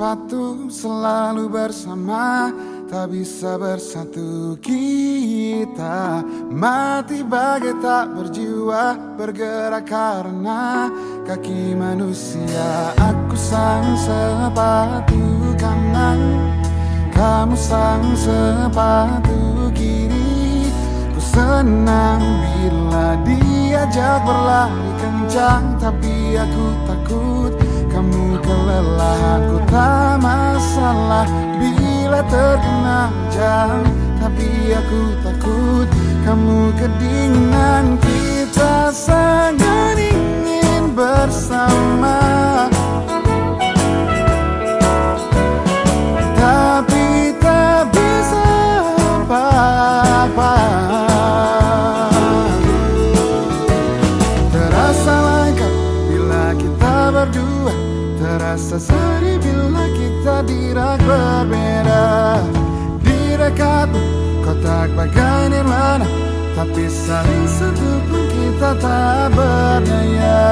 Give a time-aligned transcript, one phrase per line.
[0.00, 2.48] Sepatu selalu bersama
[2.88, 6.24] Tak bisa bersatu kita.
[6.48, 10.88] Mati bagai tak berjiwa Bergerak karena
[11.28, 12.96] kaki manusia.
[12.96, 16.48] Aku sang sepatu kanan
[17.12, 20.64] Kamu sang sepatu kiri.
[21.12, 27.52] Ku senang bila diajak berlari kencang Tapi aku takut
[28.00, 29.40] kamu kelelahan.
[29.52, 31.28] Ku tak masalah
[31.60, 33.84] bila terkena jam
[34.16, 35.88] Tapi aku takut
[36.24, 38.00] kamu kedinginan.
[38.00, 42.16] Kita sangat ingin bersama
[66.60, 70.44] Tapi saling satu pun kita tak berdaya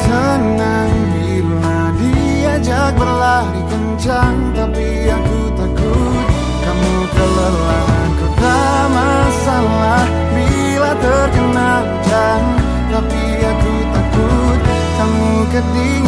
[0.00, 6.24] Senang bila diajak berlari kencang Tapi aku takut
[6.64, 8.08] kamu kelelahan.
[8.16, 12.42] Kau tak masalah bila terkena hujan
[12.88, 14.58] Tapi aku takut
[14.96, 16.07] kamu kedinginan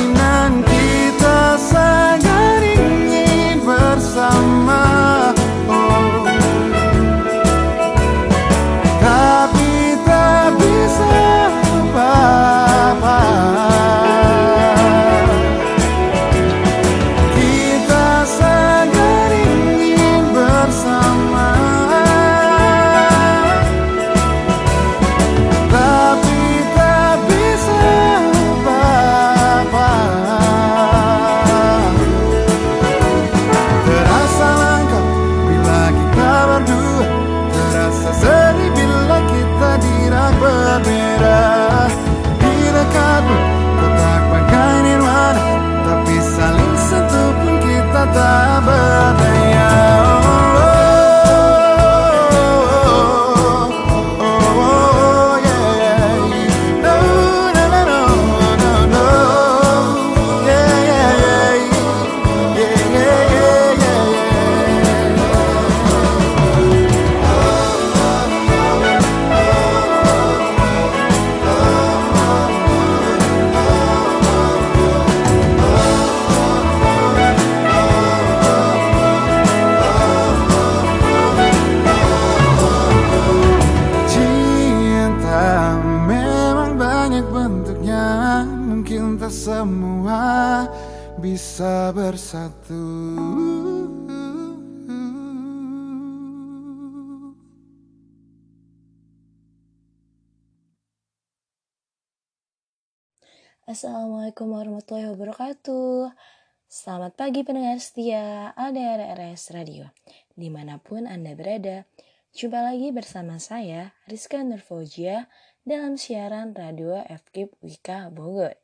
[106.70, 109.90] Selamat pagi pendengar setia ADRRS Radio.
[110.38, 111.82] Di mana pun Anda berada
[112.30, 115.26] Jumpa lagi bersama saya Rizka Nurfojia
[115.66, 118.54] Dalam siaran Radio FKIP Wika Bogor.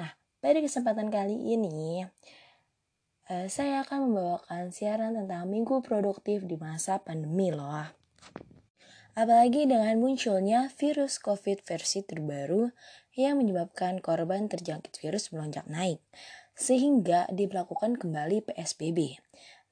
[0.00, 2.08] Nah pada kesempatan kali ini
[3.28, 7.84] eh, Saya akan membawakan siaran tentang minggu produktif di masa pandemi loh.
[9.12, 12.72] Apalagi dengan munculnya virus COVID versi terbaru
[13.12, 16.00] yang menyebabkan korban terjangkit virus melonjak naik,
[16.56, 19.20] sehingga diberlakukan kembali PSBB.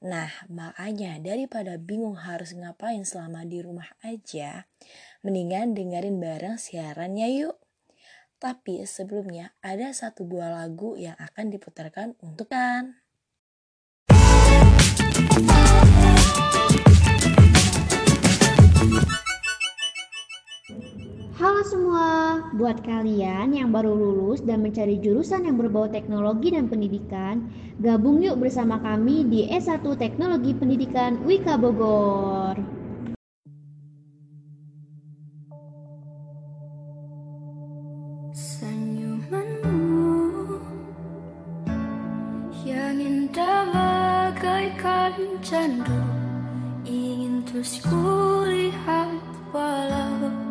[0.05, 4.69] Nah, makanya daripada bingung harus ngapain selama di rumah aja,
[5.25, 7.57] mendingan dengerin bareng siarannya yuk.
[8.37, 13.04] Tapi sebelumnya ada satu buah lagu yang akan diputarkan untuk kan.
[21.45, 27.53] Halo semua, buat kalian yang baru lulus dan mencari jurusan yang berbau teknologi dan pendidikan,
[27.77, 32.57] gabung yuk bersama kami di S1 Teknologi Pendidikan Wika Bogor.
[38.33, 40.17] Senyumanmu
[42.65, 45.13] yang indah bagaikan
[45.45, 46.01] candu
[46.89, 49.13] ingin terus kulihat
[49.53, 50.44] walau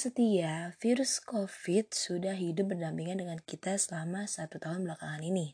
[0.00, 5.52] setia, virus COVID sudah hidup berdampingan dengan kita selama satu tahun belakangan ini.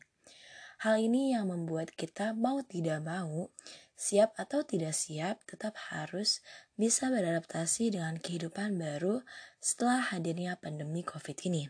[0.87, 3.51] Hal ini yang membuat kita mau tidak mau,
[3.99, 6.39] siap atau tidak siap, tetap harus
[6.79, 9.19] bisa beradaptasi dengan kehidupan baru
[9.59, 11.67] setelah hadirnya pandemi COVID ini,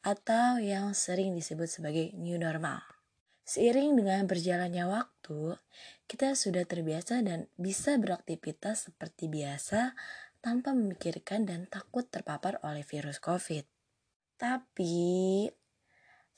[0.00, 2.80] atau yang sering disebut sebagai new normal.
[3.44, 5.60] Seiring dengan berjalannya waktu,
[6.08, 9.92] kita sudah terbiasa dan bisa beraktivitas seperti biasa
[10.46, 13.66] tanpa memikirkan dan takut terpapar oleh virus COVID.
[14.38, 15.50] Tapi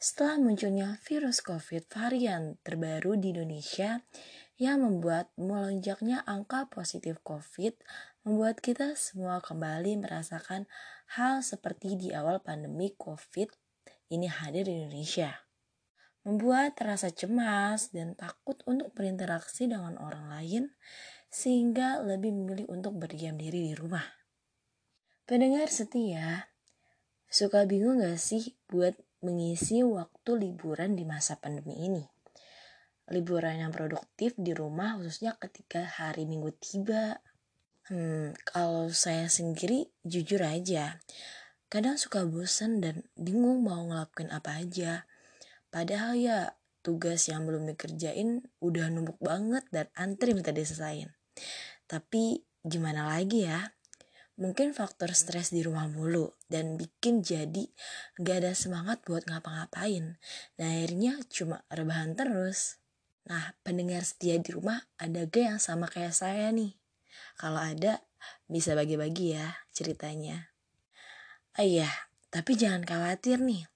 [0.01, 4.01] setelah munculnya virus COVID varian terbaru di Indonesia
[4.57, 7.77] yang membuat melonjaknya angka positif COVID,
[8.25, 10.65] membuat kita semua kembali merasakan
[11.13, 13.53] hal seperti di awal pandemi COVID
[14.09, 15.37] ini hadir di Indonesia.
[16.25, 20.73] Membuat rasa cemas dan takut untuk berinteraksi dengan orang lain
[21.39, 24.03] sehingga lebih memilih untuk berdiam diri di rumah.
[25.23, 26.51] Pendengar setia,
[27.31, 32.03] suka bingung gak sih buat mengisi waktu liburan di masa pandemi ini?
[33.15, 37.23] Liburan yang produktif di rumah khususnya ketika hari minggu tiba.
[37.87, 41.01] Hmm, kalau saya sendiri jujur aja,
[41.73, 45.09] kadang suka bosan dan bingung mau ngelakuin apa aja.
[45.73, 46.39] Padahal ya
[46.83, 51.18] tugas yang belum dikerjain udah numpuk banget dan antri minta diselesain.
[51.89, 53.75] Tapi gimana lagi ya?
[54.39, 57.67] Mungkin faktor stres di rumah mulu dan bikin jadi
[58.23, 60.15] gak ada semangat buat ngapa-ngapain.
[60.63, 62.79] Nah akhirnya cuma rebahan terus.
[63.27, 66.79] Nah pendengar setia di rumah ada gak yang sama kayak saya nih?
[67.35, 67.99] Kalau ada
[68.47, 70.55] bisa bagi-bagi ya ceritanya.
[71.59, 71.91] Ah iya,
[72.31, 73.67] tapi jangan khawatir nih.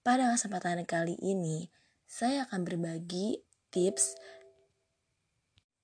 [0.00, 1.68] Pada kesempatan kali ini,
[2.08, 4.16] saya akan berbagi tips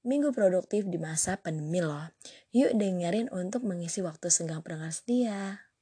[0.05, 2.13] Minggu produktif di masa pandemi loh.
[2.53, 5.73] Yuk dengerin untuk mengisi waktu senggang pendengar setia.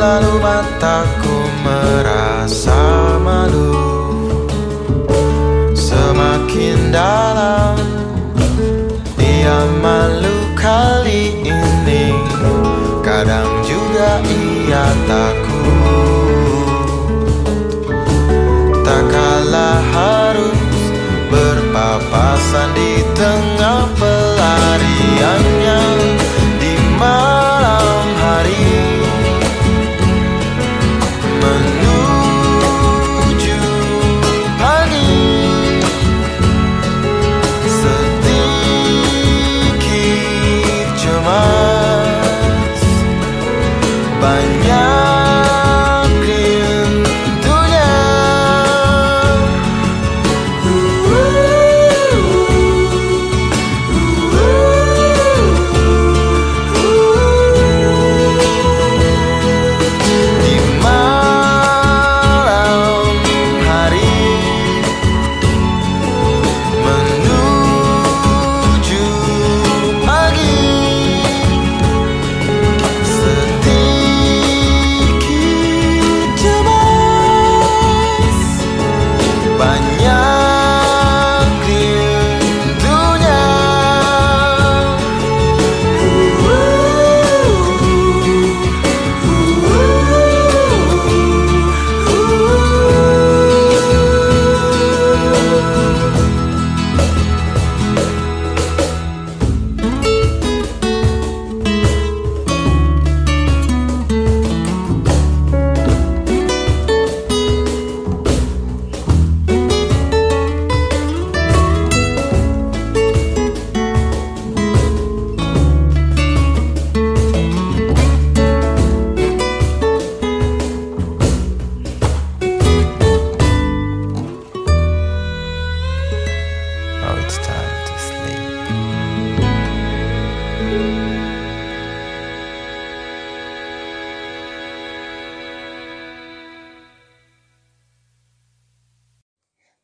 [0.00, 3.76] Lalu mataku merasa malu.
[5.76, 7.76] Semakin dalam
[9.20, 12.16] Ia malu kali ini.
[13.04, 16.72] Kadang juga ia takut.
[18.80, 20.80] Tak kalah harus
[21.28, 25.99] berpapasan di tengah pelariannya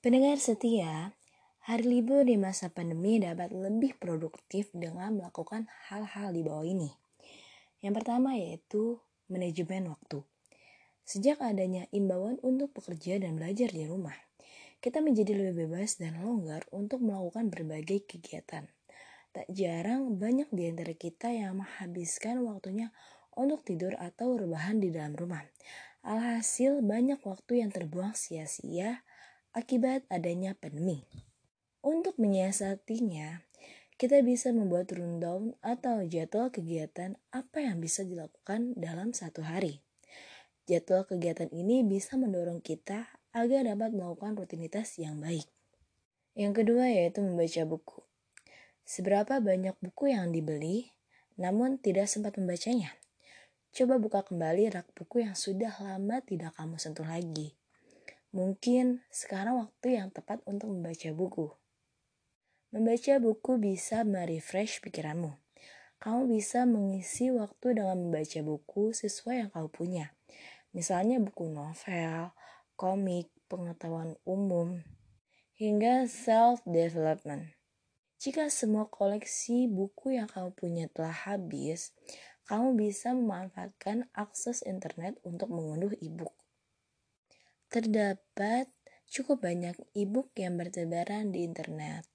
[0.07, 1.19] Pendengar setia,
[1.66, 6.95] hari libur di masa pandemi dapat lebih produktif dengan melakukan hal-hal di bawah ini.
[7.83, 10.23] Yang pertama yaitu manajemen waktu.
[11.03, 14.14] Sejak adanya imbauan untuk bekerja dan belajar di rumah,
[14.79, 18.71] kita menjadi lebih bebas dan longgar untuk melakukan berbagai kegiatan.
[19.35, 22.95] Tak jarang banyak di antara kita yang menghabiskan waktunya
[23.35, 25.42] untuk tidur atau rebahan di dalam rumah.
[26.07, 29.03] Alhasil banyak waktu yang terbuang sia-sia
[29.57, 31.09] akibat adanya pandemi.
[31.81, 33.40] Untuk menyiasatinya,
[33.97, 39.81] kita bisa membuat rundown atau jadwal kegiatan apa yang bisa dilakukan dalam satu hari.
[40.69, 45.49] Jadwal kegiatan ini bisa mendorong kita agar dapat melakukan rutinitas yang baik.
[46.37, 48.05] Yang kedua yaitu membaca buku.
[48.85, 50.92] Seberapa banyak buku yang dibeli,
[51.40, 52.92] namun tidak sempat membacanya?
[53.73, 57.57] Coba buka kembali rak buku yang sudah lama tidak kamu sentuh lagi.
[58.37, 61.57] Mungkin sekarang waktu yang tepat untuk membaca buku.
[62.68, 65.33] Membaca buku bisa merefresh pikiranmu.
[65.96, 70.07] kamu bisa mengisi waktu dengan membaca buku sesuai yang kamu punya.
[70.77, 72.37] Misalnya buku novel,
[72.77, 74.85] komik, pengetahuan umum,
[75.57, 77.57] hingga self-development.
[78.20, 81.96] Jika semua koleksi buku yang kamu punya telah habis,
[82.44, 86.37] kamu bisa memanfaatkan akses internet untuk mengunduh e-book.
[87.66, 88.70] Terdapat
[89.11, 92.07] cukup banyak e-book yang bertebaran di internet,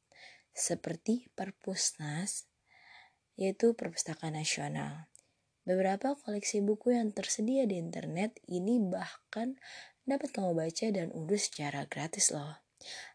[0.55, 2.47] seperti Perpusnas,
[3.35, 5.11] yaitu Perpustakaan Nasional.
[5.67, 9.59] Beberapa koleksi buku yang tersedia di internet ini bahkan
[10.07, 12.63] dapat kamu baca dan unduh secara gratis loh.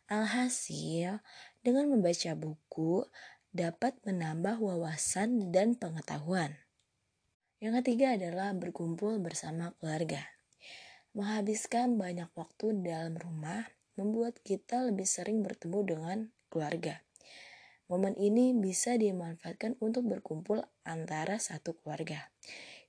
[0.06, 1.24] Alhasil,
[1.64, 3.02] dengan membaca buku
[3.50, 6.54] dapat menambah wawasan dan pengetahuan.
[7.58, 10.35] Yang ketiga adalah berkumpul bersama keluarga.
[11.16, 13.64] Menghabiskan banyak waktu dalam rumah
[13.96, 16.18] membuat kita lebih sering bertemu dengan
[16.52, 17.00] keluarga.
[17.88, 22.28] Momen ini bisa dimanfaatkan untuk berkumpul antara satu keluarga.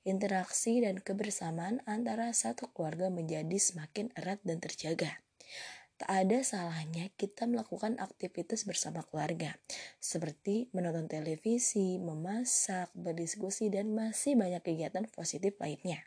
[0.04, 5.24] Interaksi dan kebersamaan antara satu keluarga menjadi semakin erat dan terjaga.
[5.96, 9.56] Tak ada salahnya kita melakukan aktivitas bersama keluarga,
[10.04, 16.04] seperti menonton televisi, memasak, berdiskusi, dan masih banyak kegiatan positif lainnya.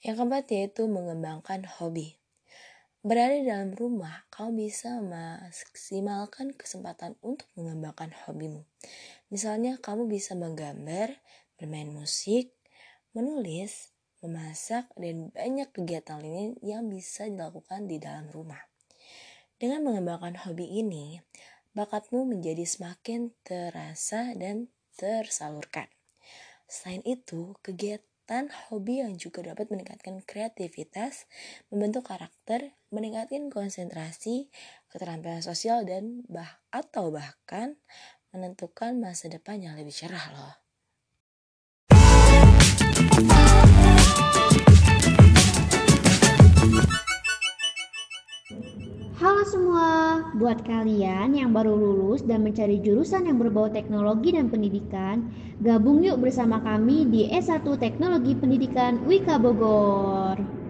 [0.00, 2.18] Yang keempat yaitu mengembangkan hobi.
[3.04, 8.64] Berada dalam rumah, kamu bisa memaksimalkan kesempatan untuk mengembangkan hobimu.
[9.28, 11.20] Misalnya, kamu bisa menggambar,
[11.60, 12.56] bermain musik,
[13.12, 13.92] menulis,
[14.24, 18.64] memasak, dan banyak kegiatan lainnya yang bisa dilakukan di dalam rumah.
[19.60, 21.20] Dengan mengembangkan hobi ini,
[21.76, 25.92] bakatmu menjadi semakin terasa dan tersalurkan.
[26.64, 31.28] Selain itu, kegiatan kegiatan hobi yang juga dapat meningkatkan kreativitas,
[31.68, 34.48] membentuk karakter, meningkatkan konsentrasi,
[34.88, 37.76] keterampilan sosial dan bah atau bahkan
[38.32, 40.56] menentukan masa depan yang lebih cerah loh.
[49.20, 55.28] Halo semua, buat kalian yang baru lulus dan mencari jurusan yang berbau teknologi dan pendidikan,
[55.62, 60.63] gabung yuk bersama kami di S1 Teknologi Pendidikan Wika Bogor.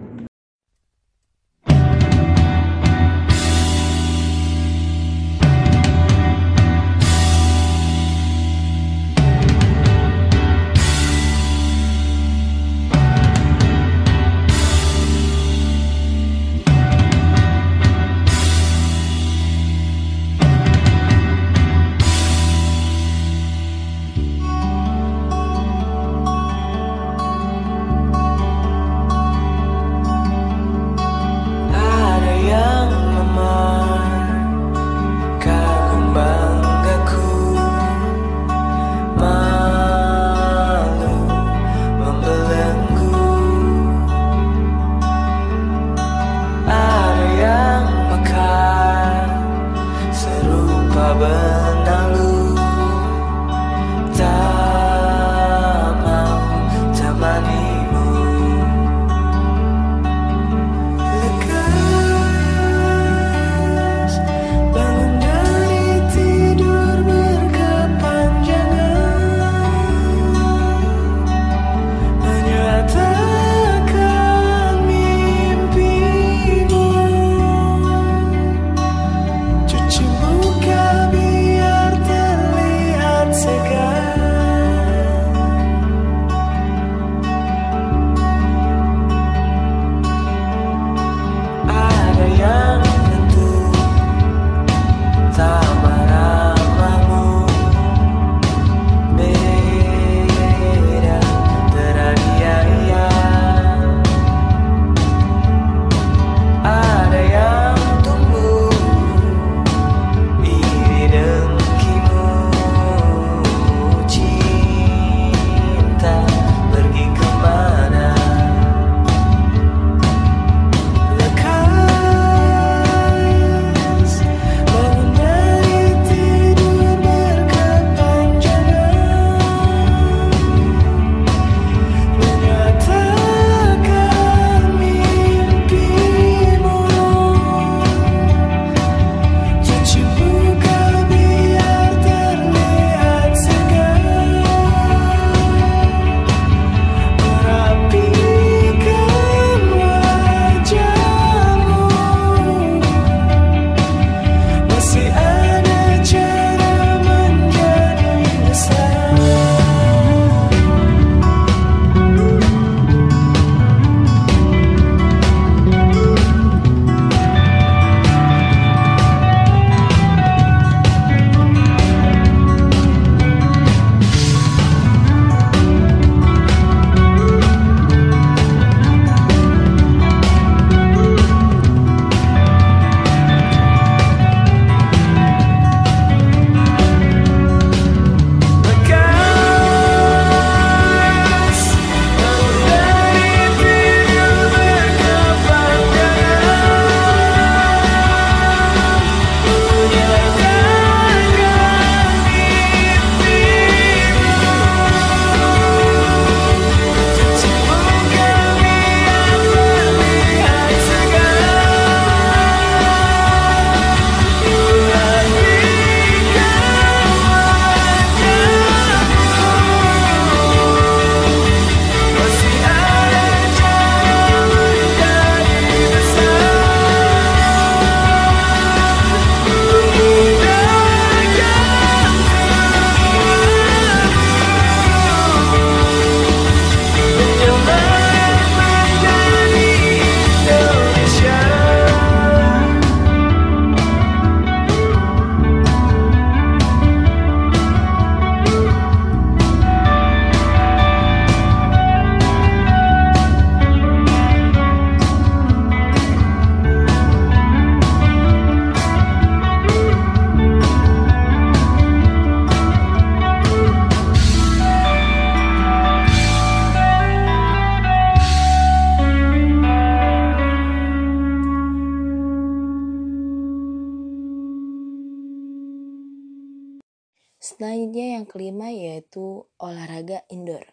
[278.45, 280.69] Kelima yaitu olahraga indoor.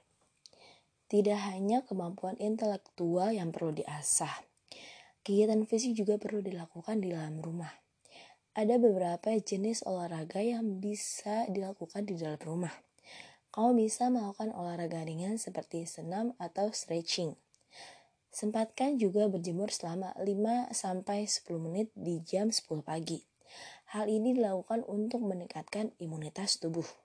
[1.08, 4.44] Tidak hanya kemampuan intelektual yang perlu diasah,
[5.24, 7.72] kegiatan fisik juga perlu dilakukan di dalam rumah.
[8.52, 12.76] Ada beberapa jenis olahraga yang bisa dilakukan di dalam rumah.
[13.56, 17.40] Kamu bisa melakukan olahraga ringan seperti senam atau stretching.
[18.28, 23.24] Sempatkan juga berjemur selama 5 sampai 10 menit di jam 10 pagi.
[23.96, 27.01] Hal ini dilakukan untuk meningkatkan imunitas tubuh.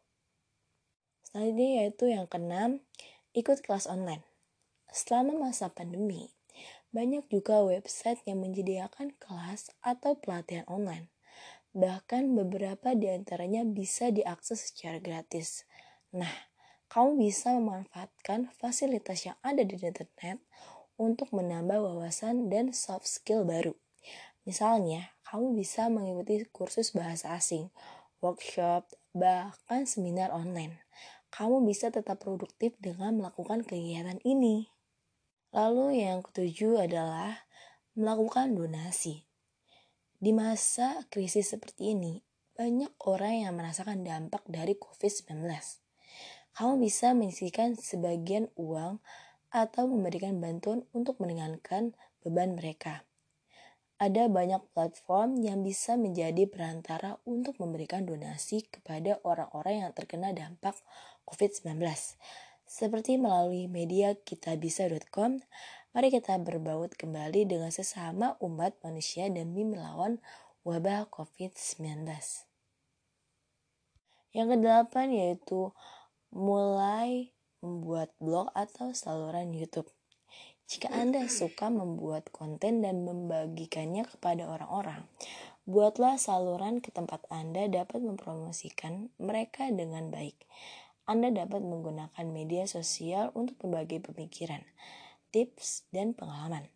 [1.27, 2.79] Selanjutnya yaitu yang keenam,
[3.35, 4.23] ikut kelas online.
[4.95, 6.31] Selama masa pandemi,
[6.95, 11.11] banyak juga website yang menyediakan kelas atau pelatihan online.
[11.75, 15.67] Bahkan beberapa di antaranya bisa diakses secara gratis.
[16.15, 16.31] Nah,
[16.87, 20.39] kamu bisa memanfaatkan fasilitas yang ada di internet
[20.95, 23.75] untuk menambah wawasan dan soft skill baru.
[24.47, 27.67] Misalnya, kamu bisa mengikuti kursus bahasa asing,
[28.23, 30.79] workshop, bahkan seminar online.
[31.37, 34.73] Kamu bisa tetap produktif dengan melakukan kegiatan ini.
[35.53, 37.45] Lalu yang ketujuh adalah
[37.93, 39.29] melakukan donasi.
[40.17, 42.25] Di masa krisis seperti ini,
[42.57, 45.45] banyak orang yang merasakan dampak dari COVID-19.
[46.57, 48.97] Kamu bisa menyisihkan sebagian uang
[49.53, 51.93] atau memberikan bantuan untuk meringankan
[52.25, 53.05] beban mereka.
[54.01, 60.77] Ada banyak platform yang bisa menjadi perantara untuk memberikan donasi kepada orang-orang yang terkena dampak
[61.27, 61.83] COVID-19.
[62.63, 65.43] Seperti melalui media kitabisa.com,
[65.91, 70.23] mari kita berbaut kembali dengan sesama umat manusia demi melawan
[70.63, 72.07] wabah COVID-19.
[74.35, 75.71] Yang kedelapan yaitu
[76.31, 77.31] mulai
[77.63, 79.87] membuat blog atau saluran YouTube.
[80.67, 85.07] Jika Anda suka membuat konten dan membagikannya kepada orang-orang,
[85.63, 90.35] buatlah saluran ke tempat Anda dapat mempromosikan mereka dengan baik.
[91.07, 94.59] Anda dapat menggunakan media sosial untuk berbagi pemikiran,
[95.31, 96.67] tips, dan pengalaman.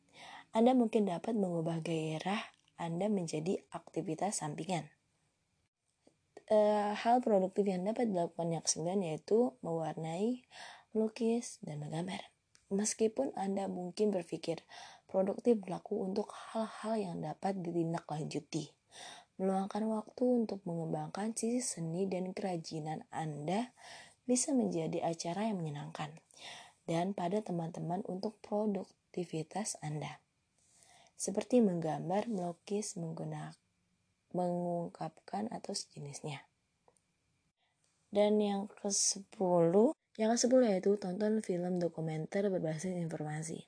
[0.56, 2.39] Anda mungkin dapat mengubah gairah
[2.80, 4.88] Anda menjadi aktivitas sampingan.
[6.48, 10.48] Uh, hal produktif yang dapat dilakukan yang kesembilan yaitu mewarnai,
[10.96, 12.24] melukis, dan menggambar.
[12.72, 14.63] Meskipun Anda mungkin berpikir
[15.12, 18.72] produktif berlaku untuk hal-hal yang dapat ditindaklanjuti.
[19.36, 23.76] Meluangkan waktu untuk mengembangkan sisi seni dan kerajinan Anda
[24.25, 26.13] bisa menjadi acara yang menyenangkan
[26.89, 30.21] dan pada teman-teman untuk produktivitas Anda.
[31.15, 33.53] Seperti menggambar, melukis, menggunakan
[34.31, 36.47] mengungkapkan atau sejenisnya.
[38.12, 43.63] Dan yang ke-10 yang ke-10 yaitu tonton film dokumenter berbasis informasi.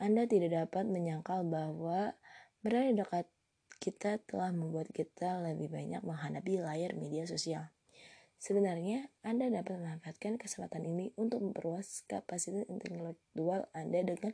[0.00, 2.16] Anda tidak dapat menyangkal bahwa
[2.64, 3.26] berada dekat
[3.76, 7.68] kita telah membuat kita lebih banyak menghadapi layar media sosial.
[8.38, 14.32] Sebenarnya, Anda dapat memanfaatkan kesempatan ini untuk memperluas kapasitas intelektual Anda dengan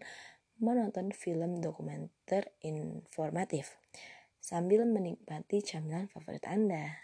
[0.60, 3.80] menonton film dokumenter informatif
[4.44, 7.03] sambil menikmati camilan favorit Anda.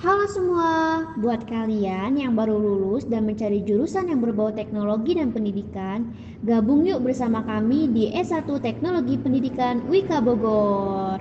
[0.00, 6.16] Halo semua, buat kalian yang baru lulus dan mencari jurusan yang berbau teknologi dan pendidikan,
[6.40, 11.20] gabung yuk bersama kami di S1 Teknologi Pendidikan Wika Bogor.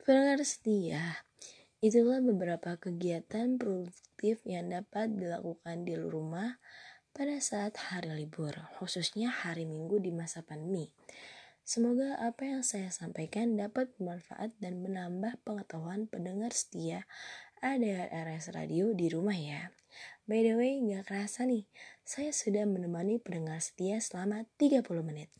[0.00, 1.20] Pendengar setia,
[1.84, 6.56] itulah beberapa kegiatan produktif yang dapat dilakukan di rumah
[7.12, 10.88] pada saat hari libur, khususnya hari Minggu di masa pandemi.
[11.68, 17.04] Semoga apa yang saya sampaikan dapat bermanfaat dan menambah pengetahuan pendengar setia
[17.58, 19.74] ada RS Radio di rumah ya.
[20.28, 21.64] By the way, gak kerasa nih,
[22.04, 25.32] saya sudah menemani pendengar setia selama 30 menit.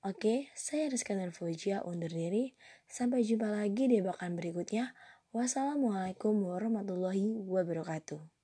[0.00, 2.56] Oke, saya Rizka Nervojia undur diri.
[2.88, 4.96] Sampai jumpa lagi di bakan berikutnya.
[5.36, 8.40] Wassalamualaikum warahmatullahi wabarakatuh.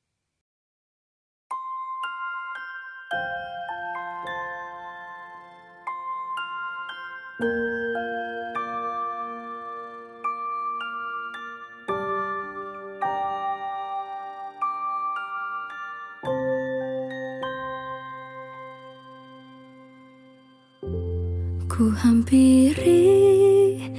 [21.77, 23.05] Ku hampiri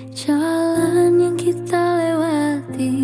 [0.09, 2.97] jalan yang kita lewati.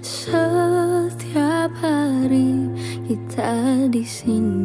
[0.00, 2.72] Setiap hari
[3.04, 4.63] kita di sini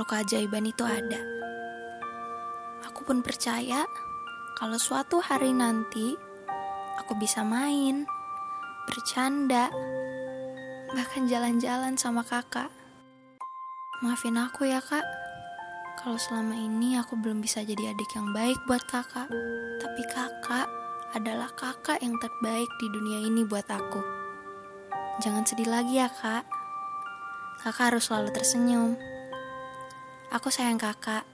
[0.00, 1.20] kalau keajaiban itu ada.
[2.88, 3.84] Aku pun percaya
[4.56, 6.16] kalau suatu hari nanti
[6.96, 8.08] aku bisa main,
[8.88, 9.68] bercanda,
[10.96, 12.72] bahkan jalan-jalan sama kakak.
[14.00, 15.04] Maafin aku ya kak,
[16.00, 19.28] kalau selama ini aku belum bisa jadi adik yang baik buat kakak.
[19.84, 20.64] Tapi kakak
[21.12, 24.00] adalah kakak yang terbaik di dunia ini buat aku.
[25.20, 26.48] Jangan sedih lagi ya kak,
[27.60, 29.19] kakak harus selalu tersenyum.
[30.30, 31.29] Aku sayang kakak.